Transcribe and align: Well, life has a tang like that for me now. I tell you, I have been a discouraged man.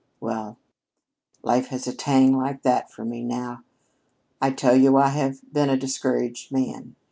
Well, 0.19 0.57
life 1.43 1.67
has 1.67 1.85
a 1.85 1.93
tang 1.93 2.35
like 2.35 2.63
that 2.63 2.91
for 2.91 3.05
me 3.05 3.23
now. 3.23 3.63
I 4.41 4.49
tell 4.49 4.75
you, 4.75 4.97
I 4.97 5.09
have 5.09 5.53
been 5.53 5.69
a 5.69 5.77
discouraged 5.77 6.51
man. 6.51 6.95